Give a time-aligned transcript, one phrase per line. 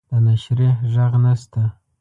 [0.11, 1.63] د نشریح ږغ نشته